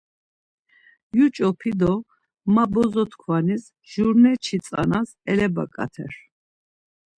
[1.17, 1.93] Yuç̌opi do
[2.53, 6.13] ma bo-zo-tkvanis jurneçi tzanas elebaǩater.